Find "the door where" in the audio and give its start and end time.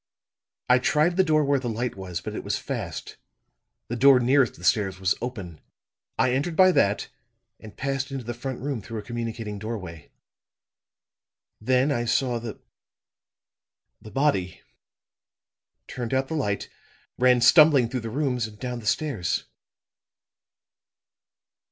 1.15-1.59